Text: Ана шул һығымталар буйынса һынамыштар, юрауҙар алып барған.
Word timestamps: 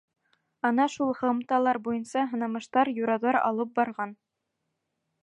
Ана 0.69 0.87
шул 0.93 1.11
һығымталар 1.19 1.79
буйынса 1.89 2.25
һынамыштар, 2.33 2.93
юрауҙар 3.03 3.41
алып 3.45 3.81
барған. 3.81 4.21